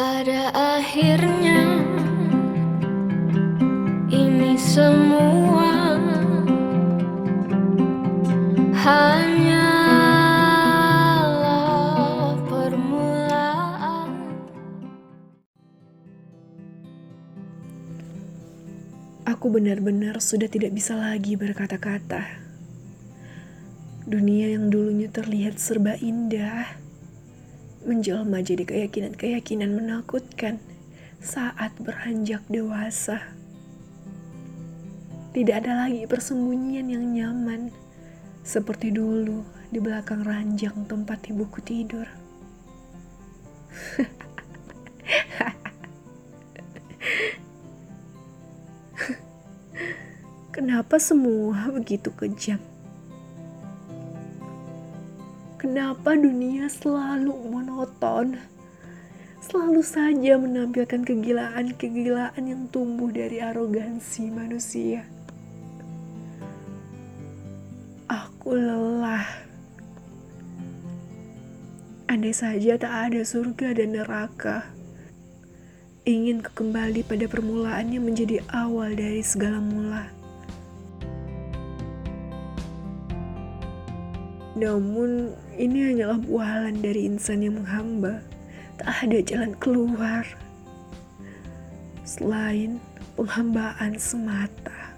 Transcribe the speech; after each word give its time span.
Pada 0.00 0.48
akhirnya 0.56 1.60
ini 4.08 4.56
semua 4.56 6.00
hanyalah 8.80 9.60
permulaan. 12.48 14.08
Aku 19.28 19.52
benar-benar 19.52 20.24
sudah 20.24 20.48
tidak 20.48 20.72
bisa 20.72 20.96
lagi 20.96 21.36
berkata-kata. 21.36 22.24
Dunia 24.08 24.56
yang 24.56 24.72
dulunya 24.72 25.12
terlihat 25.12 25.60
serba 25.60 25.92
indah, 26.00 26.80
menjelma 27.90 28.38
jadi 28.38 28.62
keyakinan-keyakinan 28.62 29.74
menakutkan 29.74 30.62
saat 31.18 31.74
beranjak 31.82 32.38
dewasa. 32.46 33.34
Tidak 35.34 35.58
ada 35.58 35.82
lagi 35.82 36.06
persembunyian 36.06 36.86
yang 36.86 37.02
nyaman, 37.10 37.74
seperti 38.46 38.94
dulu 38.94 39.42
di 39.74 39.82
belakang 39.82 40.22
ranjang 40.22 40.86
tempat 40.86 41.26
ibuku 41.34 41.58
tidur. 41.66 42.06
Kenapa 50.54 51.02
semua 51.02 51.74
begitu 51.74 52.14
kejam? 52.14 52.69
Kenapa 55.60 56.16
dunia 56.16 56.72
selalu 56.72 57.36
monoton? 57.52 58.40
Selalu 59.44 59.84
saja 59.84 60.40
menampilkan 60.40 61.04
kegilaan-kegilaan 61.04 62.40
yang 62.40 62.64
tumbuh 62.72 63.12
dari 63.12 63.44
arogansi 63.44 64.32
manusia. 64.32 65.04
Aku 68.08 68.56
lelah. 68.56 69.28
Andai 72.08 72.32
saja 72.32 72.80
tak 72.80 73.12
ada 73.12 73.20
surga 73.20 73.76
dan 73.76 74.00
neraka, 74.00 74.64
ingin 76.08 76.40
kembali 76.40 77.04
pada 77.04 77.28
permulaannya 77.28 78.00
menjadi 78.00 78.40
awal 78.48 78.96
dari 78.96 79.20
segala 79.20 79.60
mula. 79.60 80.19
Namun, 84.58 85.30
ini 85.54 85.94
hanyalah 85.94 86.18
bualan 86.18 86.82
dari 86.82 87.06
insan 87.06 87.46
yang 87.46 87.62
menghamba. 87.62 88.18
Tak 88.80 89.06
ada 89.06 89.18
jalan 89.22 89.52
keluar 89.60 90.24
selain 92.02 92.82
penghambaan 93.14 93.94
semata. 93.94 94.90